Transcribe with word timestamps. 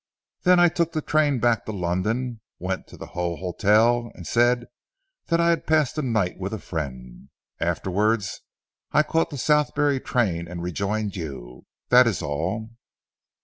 Then 0.41 0.59
I 0.59 0.67
took 0.67 0.93
the 0.93 1.01
train 1.03 1.37
back 1.37 1.65
to 1.65 1.71
London, 1.71 2.41
went 2.57 2.87
to 2.87 2.97
the 2.97 3.05
Hull 3.13 3.35
Hotel, 3.35 4.09
and 4.15 4.25
said 4.25 4.65
that 5.27 5.39
I 5.39 5.51
had 5.51 5.67
passed 5.67 5.95
the 5.95 6.01
night 6.01 6.39
with 6.39 6.55
a 6.55 6.57
friend. 6.57 7.29
Afterwards 7.59 8.41
I 8.93 9.03
caught 9.03 9.29
the 9.29 9.37
Southberry 9.37 9.99
train 9.99 10.47
and 10.47 10.63
rejoined 10.63 11.15
you. 11.15 11.67
That 11.89 12.07
is 12.07 12.23
all." 12.23 12.71